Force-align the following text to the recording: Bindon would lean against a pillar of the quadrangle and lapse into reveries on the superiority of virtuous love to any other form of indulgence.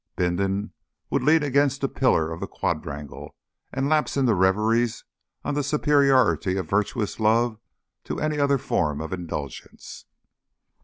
Bindon 0.15 0.71
would 1.11 1.21
lean 1.21 1.43
against 1.43 1.83
a 1.83 1.87
pillar 1.87 2.31
of 2.31 2.39
the 2.39 2.47
quadrangle 2.47 3.35
and 3.71 3.87
lapse 3.87 4.17
into 4.17 4.33
reveries 4.33 5.05
on 5.43 5.53
the 5.53 5.61
superiority 5.61 6.57
of 6.57 6.67
virtuous 6.67 7.19
love 7.19 7.59
to 8.05 8.19
any 8.19 8.39
other 8.39 8.57
form 8.57 8.99
of 8.99 9.13
indulgence. 9.13 10.05